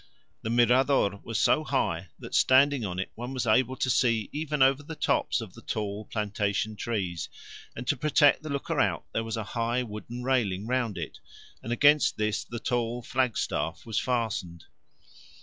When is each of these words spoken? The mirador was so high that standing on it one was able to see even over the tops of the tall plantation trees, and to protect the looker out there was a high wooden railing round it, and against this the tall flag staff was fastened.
The 0.41 0.49
mirador 0.49 1.19
was 1.23 1.37
so 1.39 1.63
high 1.63 2.07
that 2.17 2.33
standing 2.33 2.83
on 2.83 2.97
it 2.97 3.11
one 3.13 3.35
was 3.35 3.45
able 3.45 3.75
to 3.75 3.87
see 3.87 4.31
even 4.33 4.63
over 4.63 4.81
the 4.81 4.95
tops 4.95 5.41
of 5.41 5.53
the 5.53 5.61
tall 5.61 6.05
plantation 6.05 6.75
trees, 6.75 7.29
and 7.75 7.85
to 7.87 7.95
protect 7.95 8.41
the 8.41 8.49
looker 8.49 8.79
out 8.79 9.05
there 9.13 9.23
was 9.23 9.37
a 9.37 9.43
high 9.53 9.83
wooden 9.83 10.23
railing 10.23 10.65
round 10.65 10.97
it, 10.97 11.19
and 11.61 11.71
against 11.71 12.17
this 12.17 12.43
the 12.43 12.57
tall 12.59 13.03
flag 13.03 13.37
staff 13.37 13.85
was 13.85 13.99
fastened. 13.99 14.65